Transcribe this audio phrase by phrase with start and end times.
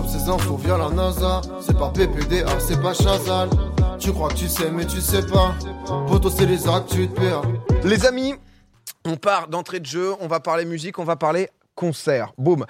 [0.00, 1.42] ses infos via la NASA.
[1.60, 3.50] C'est pas PPDA, c'est pas Chazal.
[3.98, 5.54] Tu crois que tu sais, mais tu sais pas.
[6.08, 7.42] Poto, c'est les actes, tu te perds.
[7.84, 8.34] Les amis,
[9.04, 12.32] on part d'entrée de jeu, on va parler musique, on va parler concert.
[12.38, 12.64] Boum.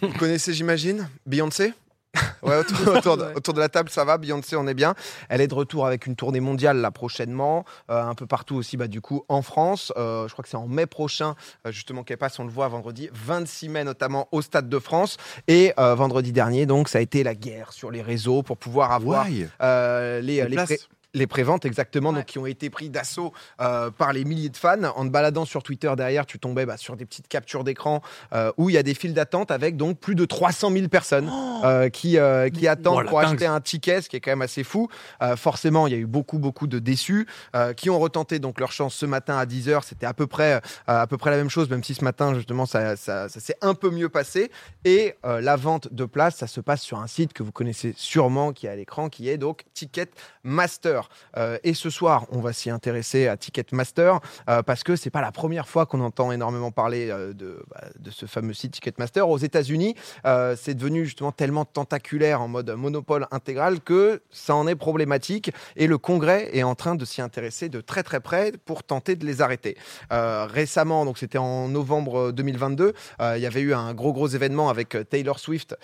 [0.00, 1.74] Vous connaissez, j'imagine, Beyoncé?
[2.42, 4.16] Ouais, autour, autour de, autour de la table, ça va.
[4.16, 4.94] Beyoncé, on est bien.
[5.28, 8.76] Elle est de retour avec une tournée mondiale là prochainement, euh, un peu partout aussi,
[8.76, 9.92] bah, du coup, en France.
[9.96, 11.34] Euh, je crois que c'est en mai prochain,
[11.66, 12.38] euh, justement, qu'elle passe.
[12.38, 15.16] On le voit vendredi 26 mai, notamment au Stade de France.
[15.48, 18.92] Et euh, vendredi dernier, donc, ça a été la guerre sur les réseaux pour pouvoir
[18.92, 19.26] avoir
[19.60, 20.66] euh, les, Les les places.
[20.66, 20.78] pré-
[21.14, 22.16] les préventes exactement, Ouais.
[22.16, 24.82] donc qui ont été pris d'assaut euh, par les milliers de fans.
[24.96, 28.02] En te baladant sur Twitter derrière, tu tombais bah, sur des petites captures d'écran
[28.34, 31.30] euh, où il y a des files d'attente avec donc plus de 300 000 personnes
[31.64, 32.18] euh, qui,
[32.54, 33.30] qui attendent Oh, pour dingue.
[33.34, 34.88] acheter un ticket, ce qui est quand même assez fou.
[35.36, 37.26] Forcément, il y a eu beaucoup beaucoup de déçus
[37.76, 39.82] qui ont retenté donc leur chance ce matin à 10h.
[39.84, 42.66] C'était à peu près à peu près la même chose, même si ce matin justement
[42.66, 44.50] ça, ça, ça s'est un peu mieux passé.
[44.84, 48.52] Et la vente de places, ça se passe sur un site que vous connaissez sûrement,
[48.52, 49.64] qui est à l'écran, qui est donc
[51.36, 55.20] Euh, et ce soir, on va s'y intéresser à Ticketmaster euh, parce que c'est pas
[55.20, 59.28] la première fois qu'on entend énormément parler euh, de, bah, de ce fameux site Ticketmaster.
[59.28, 59.94] Aux États-Unis,
[60.56, 65.52] c'est devenu justement tellement tentaculaire en mode monopole intégral que ça en est problématique.
[65.76, 69.16] Et le Congrès est en train de s'y intéresser de très très près pour tenter
[69.16, 69.76] de les arrêter.
[70.10, 74.68] Récemment, donc c'était en novembre 2022, euh, il y avait eu un gros gros événement
[74.68, 75.76] avec Taylor Swift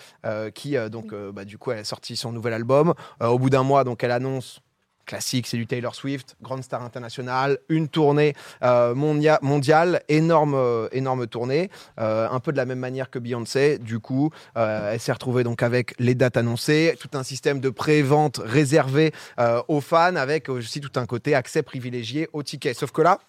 [0.53, 2.93] qui donc bah, du coup elle a sorti son nouvel album.
[3.21, 4.61] Au bout d'un mois, donc elle annonce
[5.05, 10.87] classique, c'est du Taylor Swift, grande star internationale, une tournée euh, mondia- mondiale, énorme, euh,
[10.91, 13.77] énorme tournée, euh, un peu de la même manière que Beyoncé.
[13.77, 18.41] Du coup, elle s'est retrouvée donc avec les dates annoncées, tout un système de pré-vente
[18.43, 19.13] réservé
[19.67, 22.77] aux fans, avec aussi tout un côté accès privilégié aux tickets.
[22.77, 23.19] Sauf que là,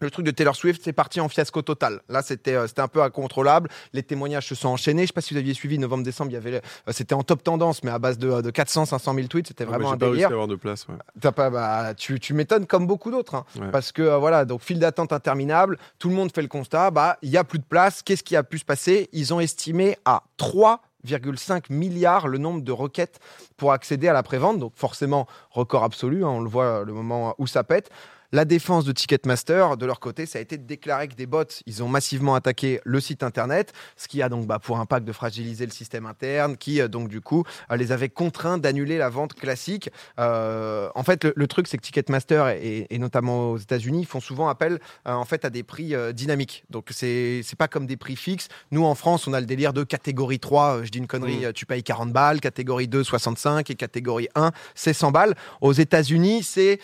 [0.00, 2.00] le truc de Taylor Swift, c'est parti en fiasco total.
[2.08, 3.68] Là, c'était euh, c'était un peu incontrôlable.
[3.92, 5.02] Les témoignages se sont enchaînés.
[5.02, 6.30] Je ne sais pas si vous aviez suivi novembre-décembre.
[6.30, 6.60] Il y avait, euh,
[6.92, 9.48] c'était en top tendance, mais à base de, de 400, 500 000 tweets.
[9.48, 10.28] C'était Ah, vraiment bah, un pas réussi délire.
[10.28, 10.86] à avoir de place.
[10.88, 11.30] ouais.
[11.32, 13.34] Pas, bah, tu, tu m'étonnes comme beaucoup d'autres.
[13.34, 13.44] hein.
[13.58, 13.70] Ouais.
[13.70, 17.16] Parce que euh, voilà, donc file d'attente interminable, tout le monde fait le constat, bah
[17.22, 18.02] il y a plus de place.
[18.02, 19.08] Qu'est-ce qui a pu se passer?
[19.12, 23.18] Ils ont estimé à 3,5 milliards le nombre de requêtes
[23.56, 24.58] pour accéder à la prévente.
[24.58, 27.90] Donc forcément, record absolu, hein, on le voit le moment où ça pète.
[28.32, 31.44] La défense de Ticketmaster, de leur côté, ça a été de déclarer que des bots,
[31.64, 35.12] ils ont massivement attaqué le site internet, ce qui a donc bah, pour impact de
[35.12, 39.08] fragiliser le système interne, qui euh, donc du coup euh, les avait contraints d'annuler la
[39.08, 39.90] vente classique.
[40.18, 44.20] Euh, en fait, le, le truc, c'est que Ticketmaster et, et notamment aux États-Unis font
[44.20, 46.64] souvent appel euh, en fait à des prix euh, dynamiques.
[46.68, 48.48] Donc c'est c'est pas comme des prix fixes.
[48.72, 51.38] Nous en France, on a le délire de catégorie 3, euh, je dis une connerie,
[51.38, 51.44] Mm.
[51.44, 55.34] euh, tu payes 40 balles, catégorie 2 65 et catégorie 1 c'est 100 balles.
[55.62, 56.78] Aux États-Unis, c'est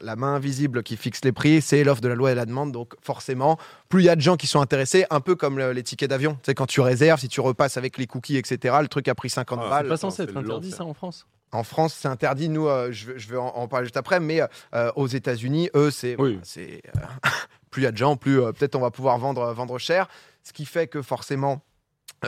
[0.00, 2.72] la main invisible qui fixe les prix, c'est l'offre de la loi et la demande.
[2.72, 5.72] Donc forcément, plus il y a de gens qui sont intéressés, un peu comme le-
[5.72, 6.34] les tickets d'avion.
[6.34, 9.14] Tu sais, quand tu réserves, si tu repasses avec les cookies, etc., le truc a
[9.14, 9.84] pris 50 Ah, balles.
[9.86, 11.26] C'est pas censé être interdit ça en France.
[11.52, 12.48] En France, c'est interdit.
[12.48, 14.40] Nous, euh, je, vais- je vais en, en parler juste après, mais
[14.74, 16.40] euh, aux États-Unis, eux, c'est Oui.
[16.58, 16.78] euh,
[17.70, 20.08] plus il y a de gens, plus euh, peut-être on va pouvoir vendre, vendre cher.
[20.42, 21.62] Ce qui fait que forcément.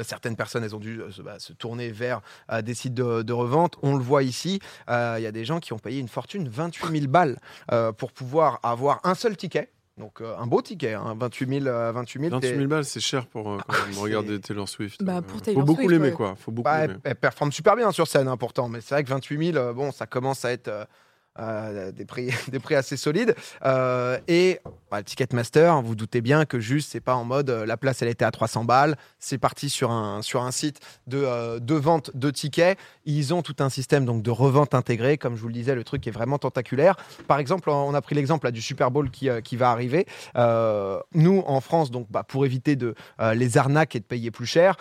[0.04, 2.20] Certaines personnes, elles ont dû euh, se, bah, se tourner vers
[2.52, 3.76] euh, des sites de, de revente.
[3.82, 6.48] On le voit ici, euh, il y a des gens qui ont payé une fortune,
[6.48, 7.38] 28 000 balles,
[7.72, 9.70] euh, pour pouvoir avoir un seul ticket.
[9.98, 11.66] Donc euh, un beau ticket, hein, 28 000.
[11.68, 14.38] euh, 28 000, 28 t'es- 000 balles, c'est cher pour euh, quand même c'est- regarder
[14.40, 15.02] Taylor Swift.
[15.02, 16.12] Bah, pour Faut Taylor beaucoup Swift, l'aimer, ouais.
[16.14, 16.34] quoi.
[16.36, 17.00] Faut beaucoup Bah, elle, l'aimer.
[17.04, 18.68] elle performe super bien sur scène, hein, pourtant.
[18.68, 20.68] Mais c'est vrai que 28 000, euh, bon, ça commence à être
[21.38, 23.34] euh, des, prix, assez solides.
[23.64, 24.60] Euh, et
[24.90, 28.08] bah, Ticketmaster, vous doutez bien que juste, c'est pas en mode euh, la place, elle
[28.08, 28.96] était à 300 balles.
[29.18, 30.20] C'est parti sur un,
[30.50, 32.78] site de, vente de tickets.
[33.04, 35.18] Ils ont tout un système donc, de revente intégré.
[35.18, 36.96] Comme je vous le disais, le truc est vraiment tentaculaire.
[37.26, 40.06] Par exemple, on a pris l'exemple du Super Bowl qui, va arriver.
[40.34, 42.78] Nous, en France, donc, bah, pour éviter
[43.34, 44.76] les arnaques et de payer plus cher,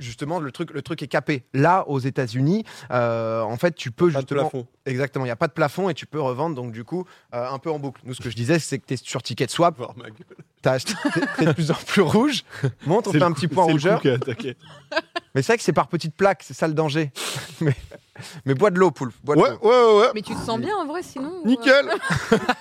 [0.00, 4.06] justement le truc le truc est capé là aux États-Unis euh, en fait tu peux
[4.10, 4.66] Pas de justement plafond.
[4.86, 7.48] exactement il y a pas de plafond et tu peux revendre donc du coup euh,
[7.48, 9.46] un peu en boucle nous ce que je disais c'est que tu es sur Ticket
[9.48, 10.12] Swap gueule.
[10.62, 10.94] t'as acheté
[11.38, 12.42] t'es- de plus en plus rouge
[12.86, 14.56] monte on fait un petit point le rougeur coup qui a attaqué.
[15.34, 17.12] mais c'est vrai que c'est par petites plaques c'est ça le danger
[17.60, 17.74] mais,
[18.46, 19.58] mais bois de l'eau poule bois de Ouais, l'eau.
[19.62, 20.08] ouais, ouais, ouais.
[20.14, 21.86] Mais tu te sens bien en vrai sinon Nickel.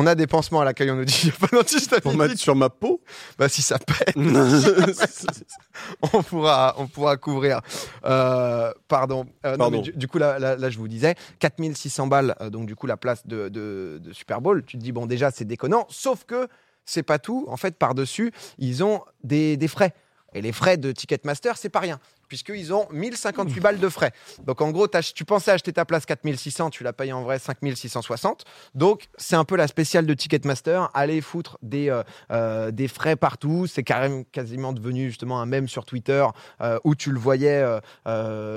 [0.00, 2.00] on a des pansements à l'accueil on nous dit y a pas.
[2.00, 3.02] Pour mettre sur ma peau.
[3.36, 4.14] bah si ça pète
[6.12, 7.60] on pourra, on pourra couvrir.
[8.04, 9.26] Euh, pardon.
[9.44, 12.50] Euh, non, mais du, du coup, là, là, là, je vous disais, 4600 balles, euh,
[12.50, 14.64] donc du coup, la place de, de- de Super Bowl.
[14.64, 15.86] Tu te dis, bon, déjà, c'est déconnant.
[15.88, 16.48] Sauf que
[16.84, 17.46] c'est pas tout.
[17.48, 19.94] En fait, par-dessus, ils ont des, des frais.
[20.34, 21.98] Et les frais de Ticketmaster, c'est pas rien.
[22.28, 24.12] Puisqu'ils ont 1058 balles de frais.
[24.44, 28.44] Donc en gros, tu pensais acheter ta place 4600, tu la payes en vrai 5660.
[28.74, 30.90] Donc c'est un peu la spéciale de Ticketmaster.
[30.94, 33.66] Allez foutre des, euh, euh, des frais partout.
[33.66, 36.24] C'est carrément quasiment devenu justement un mème sur Twitter
[36.60, 37.64] euh, où tu le voyais,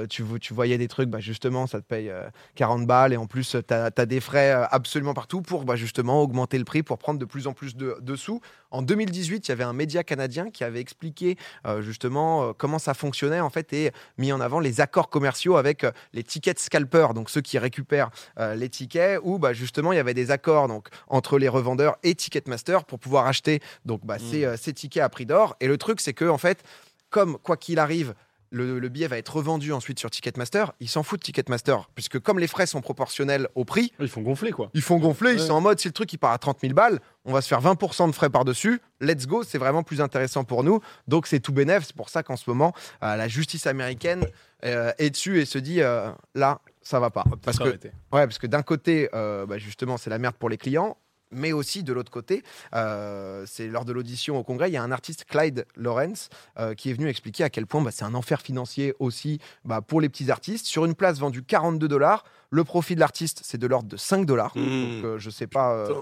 [0.10, 2.24] tu, vo- tu voyais des trucs, bah, justement, ça te paye euh,
[2.56, 6.58] 40 balles et en plus, tu as, des frais absolument partout pour bah, justement augmenter
[6.58, 8.42] le prix pour prendre de plus en plus de, de sous.
[8.72, 12.80] En 2018, il y avait un média canadien qui avait expliqué euh, justement euh, comment
[12.80, 16.60] ça fonctionnait en fait et mis en avant les accords commerciaux avec euh, les tickets
[16.60, 18.10] scalpers, donc ceux qui récupèrent
[18.56, 22.16] les tickets, où bah, justement il y avait des accords donc, entre les revendeurs et
[22.16, 25.56] Ticketmaster pour pouvoir acheter donc, bah, ces, euh, ces tickets à prix d'or.
[25.60, 26.64] Et le truc, c'est que en fait,
[27.10, 28.14] comme quoi qu'il arrive,
[28.52, 32.20] le, le billet va être revendu ensuite sur Ticketmaster, ils s'en foutent de Ticketmaster, puisque
[32.20, 34.70] comme les frais sont proportionnels au prix, Ils font gonfler quoi.
[34.74, 36.74] ils font gonfler, ils sont en mode si le truc il part à 30 000
[36.74, 40.44] balles, on va se faire 20% de frais par-dessus, let's go, c'est vraiment plus intéressant
[40.44, 40.82] pour nous.
[41.08, 44.26] Donc c'est tout bénef, c'est pour ça qu'en ce moment, euh, la justice américaine
[44.66, 47.24] euh, est dessus et se dit euh, là, ça va pas.
[47.44, 47.80] Parce que, ouais,
[48.12, 50.98] parce que d'un côté, euh, bah, justement, c'est la merde pour les clients.
[51.32, 52.44] Mais aussi de l'autre côté,
[52.74, 56.30] euh, c'est lors de l'audition au Congrès, il y a un artiste, Clyde Lawrence,
[56.60, 59.82] euh, qui est venu expliquer à quel point bah, c'est un enfer financier aussi bah,
[59.82, 60.66] pour les petits artistes.
[60.66, 64.26] Sur une place vendue 42 dollars, le profit de l'artiste, c'est de l'ordre de 5
[64.26, 64.52] dollars.
[64.56, 64.60] Mmh.
[64.62, 65.74] Donc, euh, je sais pas.
[65.74, 65.94] euh,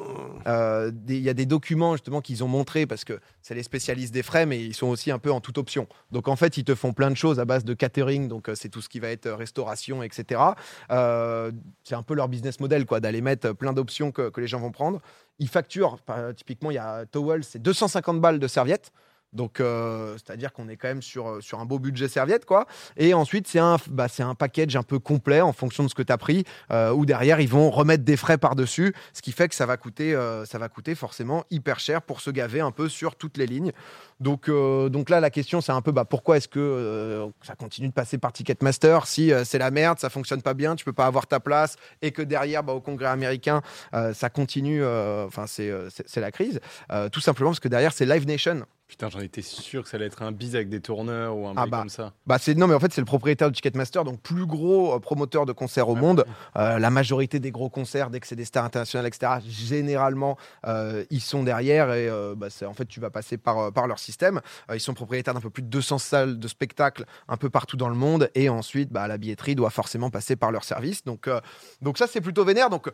[0.47, 4.11] euh, Il y a des documents justement qu'ils ont montrés parce que c'est les spécialistes
[4.13, 5.87] des frais, mais ils sont aussi un peu en toute option.
[6.11, 8.69] Donc en fait, ils te font plein de choses à base de catering, donc c'est
[8.69, 10.41] tout ce qui va être restauration, etc.
[10.89, 14.59] C'est un peu leur business model, quoi, d'aller mettre plein d'options que, que les gens
[14.59, 15.01] vont prendre.
[15.37, 15.97] Ils facturent,
[16.35, 18.91] typiquement, il y a Towel, c'est 250 balles de serviettes.
[19.31, 22.65] Donc, euh, c'est-à-dire qu'on est quand même sur, euh, sur un beau budget serviette, quoi.
[22.97, 26.01] Et ensuite, c'est un, bah, un package un peu complet en fonction de ce que
[26.01, 29.47] tu as pris, euh, où derrière, ils vont remettre des frais par-dessus, ce qui fait
[29.47, 32.71] que ça va coûter, euh, ça va coûter forcément hyper cher pour se gaver un
[32.71, 33.71] peu sur toutes les lignes.
[34.19, 37.93] Donc, donc là, la question, c'est un peu bah, pourquoi est-ce que ça continue de
[37.93, 41.25] passer par Ticketmaster si c'est la merde, ça fonctionne pas bien, tu peux pas avoir
[41.25, 43.61] ta place et que derrière, bah, au Congrès américain,
[43.93, 45.71] ça continue, enfin, c'est,
[46.05, 46.59] c'est la crise.
[47.13, 48.65] Tout simplement parce que derrière, c'est Live Nation.
[48.89, 51.53] Putain, j'en étais sûr que ça allait être un bise avec des tourneurs ou un
[51.55, 51.77] Ah bah.
[51.77, 52.11] comme ça.
[52.25, 54.99] Bah c'est non mais en fait c'est le propriétaire de Ticketmaster donc plus gros euh,
[54.99, 56.25] promoteur de concerts au monde.
[56.55, 59.33] Euh, la majorité des gros concerts dès que c'est des stars internationales etc.
[59.47, 63.99] Généralement euh, ils sont derrière et bah, en fait tu vas passer par par leur
[63.99, 64.41] système.
[64.73, 67.89] Ils sont propriétaires d'un peu plus de 200 salles de spectacle un peu partout dans
[67.89, 71.29] le monde et ensuite bah, la billetterie doit forcément passer par leur service donc
[71.83, 72.89] donc ça c'est plutôt vénère donc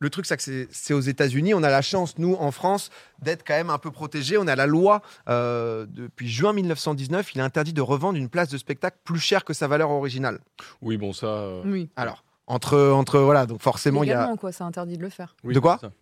[0.00, 1.54] le truc, c'est que c'est- aux États-Unis.
[1.54, 2.90] On a la chance, nous, en France,
[3.20, 4.38] d'être quand même un peu protégés.
[4.38, 7.34] On a la loi euh, depuis juin 1919.
[7.34, 10.38] Il est interdit de revendre une place de spectacle plus chère que sa valeur originale.
[10.82, 11.26] Oui, bon, ça.
[11.26, 11.90] euh, Oui.
[11.96, 14.16] Alors, entre, entre voilà, donc forcément, il y a.
[14.16, 15.34] Légalement, quoi, c'est interdit de le faire.
[15.44, 15.92] oui, De quoi c'est ça.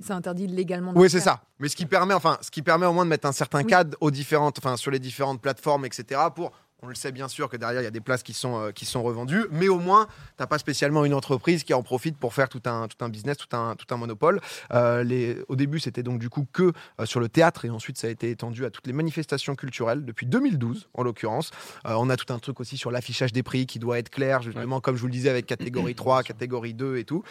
[0.00, 1.34] C'est interdit légalement de Oui, c'est faire.
[1.34, 1.42] ça.
[1.58, 3.66] Mais ce qui permet, enfin, ce qui permet au moins de mettre un certain Oui.
[3.66, 6.20] cadre aux différentes, enfin, sur les différentes plateformes, etc.
[6.34, 6.52] Pour,
[6.82, 8.70] on le sait bien sûr que derrière il y a des places qui sont euh,
[8.70, 12.34] qui sont revendues, mais au moins t'as pas spécialement une entreprise qui en profite pour
[12.34, 14.40] faire tout un tout un business, tout un tout un monopole.
[14.72, 17.98] Euh, les, au début, c'était donc du coup que euh, sur le théâtre et ensuite
[17.98, 21.50] ça a été étendu à toutes les manifestations culturelles depuis 2012 en l'occurrence.
[21.84, 24.80] On a tout un truc aussi sur l'affichage des prix qui doit être clair, justement
[24.80, 27.22] comme je vous le disais avec catégorie 3, catégorie 2 et tout.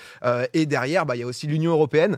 [0.53, 2.17] Et derrière, bah, il y a aussi l'Union européenne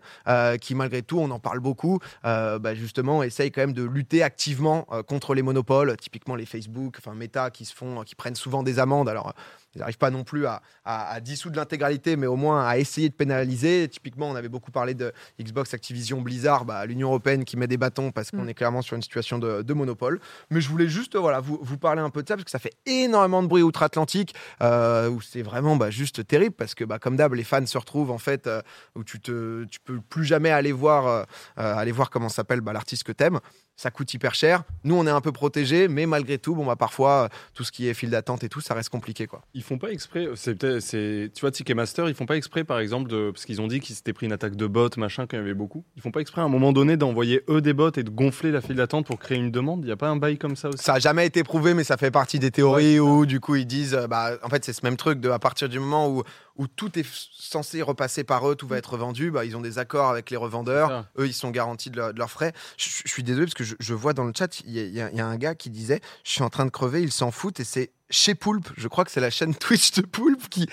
[0.62, 4.84] qui malgré tout, on en parle beaucoup, bah, justement essaye quand même de lutter activement
[5.08, 8.80] contre les monopoles, typiquement les Facebook, enfin Meta qui se font, qui prennent souvent des
[8.80, 9.08] amendes.
[9.10, 9.34] Alors
[9.76, 13.08] ils n'arrivent pas non plus à, à, à dissoudre l'intégralité, mais au moins à essayer
[13.08, 13.88] de pénaliser.
[13.88, 17.78] Typiquement, on avait beaucoup parlé de Xbox, Activision, Blizzard, bah, l'Union européenne qui met des
[17.78, 18.50] bâtons parce qu'on Mm.
[18.50, 20.20] est clairement sur une situation de, de monopole.
[20.50, 22.58] Mais je voulais juste voilà, vous, vous parler un peu de ça parce que ça
[22.58, 24.34] fait énormément de bruit outre-Atlantique,
[24.64, 27.78] euh, où c'est vraiment bah, juste terrible parce que, bah, comme d'hab, les fans se
[27.78, 28.62] retrouvent en fait euh,
[28.96, 31.24] où tu te, tu peux plus jamais aller voir, euh,
[31.60, 33.40] euh, aller voir comment s'appelle bah, l'artiste que t'aimes.
[33.76, 34.64] Ça coûte hyper cher.
[34.84, 37.09] Nous, on est un peu protégés, mais malgré tout, bon, bah, parfois,
[37.54, 39.42] tout ce qui est file d'attente et tout, ça reste compliqué, quoi.
[39.54, 40.28] Ils font pas exprès.
[40.36, 43.62] C'est peut-être, c'est, tu vois, Ticketmaster, ils font pas exprès, par exemple, de, parce qu'ils
[43.62, 45.84] ont dit qu'ils s'étaient pris une attaque de bots, machin, qu'il y avait beaucoup.
[45.96, 48.52] Ils font pas exprès à un moment donné d'envoyer eux des bots et de gonfler
[48.52, 49.84] la file d'attente pour créer une demande.
[49.84, 50.84] Il y a pas un bail comme ça aussi?
[50.84, 53.66] Ça a jamais été prouvé, mais ça fait partie des théories où, du coup, ils
[53.68, 56.24] disent, bah, en fait, c'est ce même truc de, à partir du moment où,
[56.60, 59.80] où tout est censé repasser par eux, tout va être vendu, bah, ils ont des
[59.80, 61.06] accords avec les revendeurs.
[61.18, 62.54] Eux, ils sont garantis de, leur- de leurs frais.
[62.78, 65.10] Je, je suis désolé parce que je, je vois dans le chat, il y, a-
[65.10, 67.60] y y un gars qui disait Je suis en train de crever, il s'en fout.
[67.60, 70.70] Et c'est chez Poulpe, je crois que c'est la chaîne Twitch de Poulpe qui.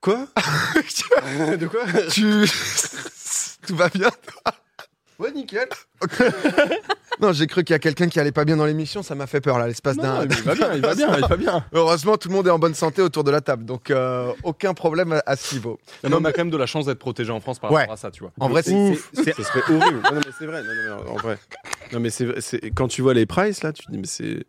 [0.00, 0.28] Quoi?
[1.58, 1.84] De quoi?
[2.10, 2.46] Tu.
[3.66, 4.54] Tout va bien toi?
[5.18, 5.68] Ouais, nickel.
[7.20, 9.28] Non, j'ai cru qu'il y a quelqu'un qui allait pas bien dans l'émission, ça m'a
[9.28, 10.26] fait peur là, l'espace d'un.
[10.26, 11.64] mais il va bien, il va bien, il va bien.
[11.72, 14.74] Heureusement, tout le monde est en bonne santé autour de la table, donc euh, aucun
[14.74, 15.78] problème à, ce niveau.
[16.02, 17.82] Non, mais on a quand même de la chance d'être protégé en France par Ouais.
[17.82, 18.32] rapport à ça, tu vois.
[18.40, 18.94] En vrai, c'est.
[19.12, 20.00] C'est- c'est- Ce serait horrible.
[20.04, 20.62] Non, non, mais c'est vrai.
[20.62, 21.38] Non, non, mais en vrai.
[21.92, 24.44] Non, mais c'est, c'est- quand tu vois les prices là, tu te dis mais c'est.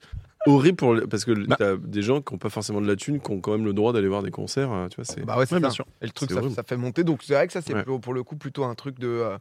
[0.46, 1.56] Horrible pour le- parce que Bah.
[1.58, 3.74] t'as des gens qui n'ont pas forcément de la thune, qui ont quand même le
[3.74, 4.72] droit d'aller voir des concerts.
[4.72, 5.26] euh, Tu vois, c'est.
[5.26, 5.76] Bah ouais, c'est Ouais, bien ça.
[5.76, 5.86] sûr.
[6.02, 6.56] Et le truc, C'est ça, horrible.
[6.56, 7.04] ça fait monter.
[7.04, 7.84] Donc c'est vrai que ça, c'est Ouais.
[7.84, 9.38] pour, pour le coup plutôt un truc de, euh,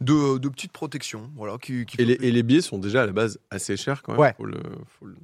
[0.00, 1.30] de, de petite protection.
[1.36, 3.76] Voilà, qui, qui Et les, fait- et les billets sont déjà à la base assez
[3.76, 4.20] chers quand même.
[4.20, 4.34] Ouais.
[4.36, 4.58] Faut le,
[4.98, 5.16] faut le,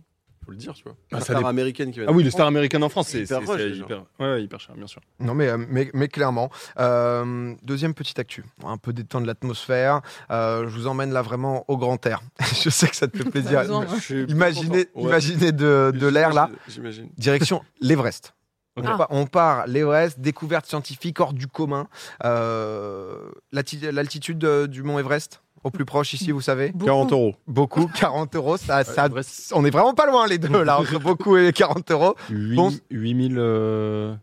[0.44, 0.94] faut le dire, tu vois.
[1.12, 3.40] Ah, La star américaine qui va Ah oui, le Star American en France, c'est Hyper
[3.42, 5.00] proche, ouais, ouais, hyper cher, bien sûr.
[5.20, 6.50] Non, mais, euh, mais, mais clairement.
[6.80, 8.44] Euh, deuxième petite actu.
[8.64, 10.00] Un peu détendre l'atmosphère.
[10.30, 12.20] Euh, je vous emmène là vraiment au grand air.
[12.62, 13.62] je sais que ça te fait plaisir.
[14.28, 14.88] Imaginez.
[14.94, 15.04] Ouais.
[15.10, 16.50] imaginez de, de l'air là.
[16.68, 17.08] J'imagine.
[17.16, 18.34] Direction l'Everest.
[18.76, 18.96] On, Ah.
[18.96, 21.88] pa- on part l'Everest, découverte scientifique hors du commun.
[22.24, 23.16] Euh,
[23.52, 26.84] l'alti- L'altitude du mont Everest, au plus proche ici, vous savez Beaucoup.
[26.86, 27.34] 40 euros.
[27.46, 28.56] Beaucoup, 40 euros.
[28.56, 29.52] Ça, ça- Everest.
[29.54, 32.14] on est vraiment pas loin les deux là, entre beaucoup et 40 euros.
[32.30, 32.70] Bon.
[32.90, 34.14] 8000, euh,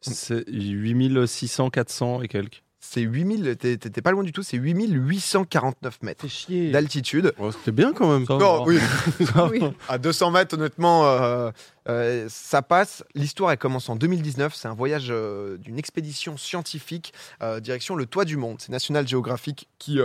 [0.00, 2.62] c'est 8600, 400 et quelques.
[2.80, 6.70] C'est 8000, t'es t'es pas loin du tout, c'est 8849 mètres chier.
[6.70, 7.34] d'altitude.
[7.38, 8.24] Oh, C'était bien quand même.
[8.28, 8.78] Non, oui.
[9.50, 9.60] Oui.
[9.88, 11.50] À 200 mètres, honnêtement, euh,
[11.88, 13.04] euh, ça passe.
[13.14, 14.54] L'histoire, elle commence en 2019.
[14.54, 18.56] C'est un voyage euh, d'une expédition scientifique euh, direction le toit du monde.
[18.60, 20.00] C'est National Geographic qui,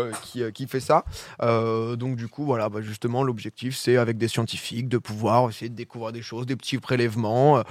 [0.53, 1.03] qui, fait ça.
[1.39, 5.75] Donc, du coup, voilà, bah, justement, l'objectif, c'est avec des scientifiques de pouvoir essayer de
[5.75, 7.63] découvrir des choses, des petits prélèvements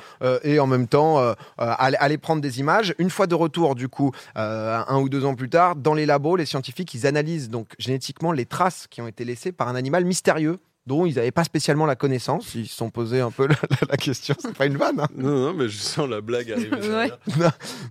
[0.43, 2.95] et en même temps aller, aller prendre des images.
[2.99, 6.37] Une fois de retour, du coup, un ou deux ans plus tard, dans les labos,
[6.37, 10.05] les scientifiques, ils analysent donc génétiquement les traces qui ont été laissées par un animal
[10.05, 12.55] mystérieux dont ils n'avaient pas spécialement la connaissance.
[12.55, 14.35] Ils se sont posés un peu la, la- la question.
[14.41, 14.99] C'est pas une vanne.
[15.01, 15.07] hein.
[15.17, 16.71] Non, non, mais je sens la blague arriver.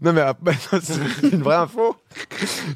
[0.01, 1.95] Non, mais euh, bah, c'est une vraie info.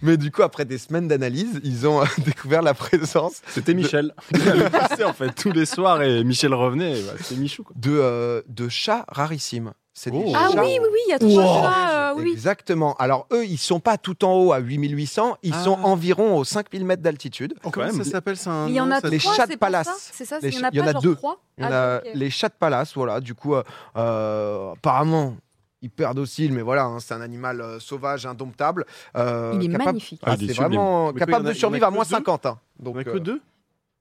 [0.01, 4.13] Mais du coup, après des semaines d'analyse, ils ont euh, découvert la présence C'était Michel.
[4.33, 6.93] Il le passait en fait tous les soirs et Michel revenait.
[7.01, 7.63] bah, C'était Michou.
[7.63, 7.75] Quoi.
[7.77, 9.73] de, euh, de chats rarissimes.
[9.97, 10.33] C'est des Oh.
[10.35, 11.61] Ah oui, oui, oui, il y a trois Wow.
[11.63, 12.31] chats, euh, oui.
[12.31, 12.95] Exactement.
[12.95, 15.63] Alors eux, ils sont pas tout en haut à 8800, ils Ah.
[15.63, 17.53] sont environ aux 5000 mètres d'altitude.
[17.71, 18.03] Comment même.
[18.03, 20.09] ça s'appelle ça un il y en a Les trois, chats de palace.
[20.13, 21.15] C'est ça, il y en a il y en pas a genre deux.
[21.15, 23.19] trois Il y en Ah, a les chats de palace, voilà.
[23.21, 23.63] Du coup, euh,
[23.97, 25.35] euh, apparemment,
[25.81, 28.85] hyper docile, mais voilà, hein, c'est un animal euh, sauvage, indomptable.
[29.15, 30.21] euh, Il est capable- magnifique.
[30.25, 32.45] Ah, Ah, c'est vraiment capable de survivre à moins deux 50.
[32.45, 32.59] hein.
[32.79, 33.41] On Donc, a que euh, deux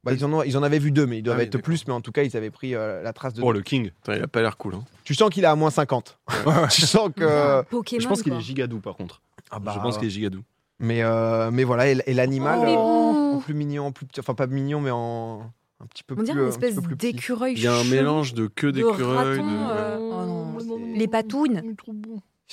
[0.04, 1.86] bah, ils, en ont, ils en avaient vu deux, mais ils doivent Ah être plus.
[1.86, 3.42] Mais en tout cas, ils avaient pris euh, la trace de.
[3.42, 3.58] Oh, deux.
[3.58, 3.90] le King.
[4.08, 4.74] Il a pas l'air cool.
[4.74, 4.84] Hein.
[5.04, 6.18] Tu sens qu'il est à moins 50.
[6.70, 7.62] tu sens que.
[7.64, 8.00] Pokémon.
[8.00, 9.20] Je pense qu'il est gigadou par contre.
[9.50, 10.42] Ah bah, je pense qu'il est gigadou.
[10.80, 13.92] Mais, euh, mais voilà, et, et l'animal, Oh, il est euh, en plus mignon, en
[13.92, 15.42] plus petit, enfin pas mignon, mais en
[15.80, 17.54] un petit peu On dirait une espèce d'écureuil.
[17.56, 19.38] Il y a un mélange de queue de d'écureuil.
[19.38, 21.62] de- euh, oh les patounes.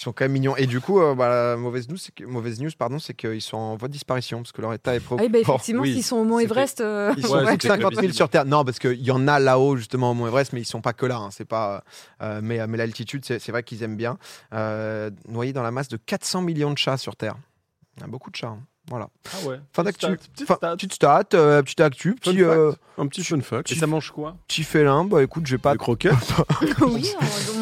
[0.02, 0.56] Ils sont quand même mignons.
[0.58, 3.40] Et du coup, euh, bah, la mauvaise news, c'est que, mauvaise news, pardon, c'est qu'ils
[3.40, 5.30] sont en voie de disparition parce que leur état est Ah oui, préoccupant.
[5.32, 7.68] bah, effectivement, oui, s'ils sont au Mont Everest, euh, Ils sont Ouais, plus de c'est
[7.68, 8.14] 50 000 visible.
[8.16, 8.46] sur Terre.
[8.46, 10.94] Non, parce qu'il y en a là-haut, justement, au Mont Everest, mais ils sont pas
[10.94, 11.18] que là.
[11.18, 11.30] hein.
[11.32, 11.84] C'est pas,
[12.24, 14.18] euh, mais mais l'altitude, c'est c'est vrai qu'ils aiment bien.
[14.56, 17.36] Euh, noyés dans la masse de 400 millions de chats sur Terre.
[17.98, 18.48] Il y a beaucoup de chats.
[18.48, 18.60] hein.
[18.90, 19.08] Voilà.
[19.28, 19.60] Ah ouais.
[19.74, 20.06] Fin Petite d'actu.
[20.06, 20.72] stat, petite stat.
[20.76, 23.72] Petite stat, euh, petite actu, petit, euh, Un petit fun fact.
[23.72, 24.36] Et ça mange quoi?
[24.48, 25.06] petit félin.
[25.06, 26.14] Bah écoute, j'ai pas Des croquettes?
[26.82, 27.10] oui,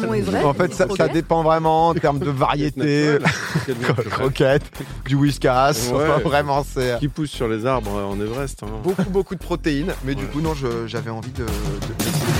[0.02, 0.44] Mont Everest.
[0.44, 3.18] En fait, ça, dépend vraiment en termes de variété.
[4.10, 4.70] Croquettes,
[5.06, 5.90] du whiskas.
[5.92, 6.08] Ouais.
[6.08, 8.62] Enfin, vraiment, c'est Qui pousse sur les arbres en Everest.
[8.62, 8.68] hein.
[8.82, 9.92] beaucoup, beaucoup de protéines.
[10.04, 11.44] Mais du coup, non, je- j'avais envie de.
[11.44, 12.39] de-